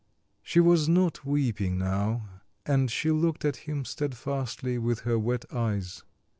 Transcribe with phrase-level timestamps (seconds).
[0.41, 2.27] She was not weeping now,
[2.65, 6.01] and she looked at him steadfastly with her wet eyes.